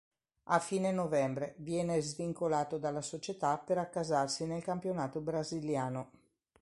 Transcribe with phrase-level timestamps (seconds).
[0.45, 6.09] A fine novembre viene svincolato dalla società per accasarsi nel campionato brasiliano.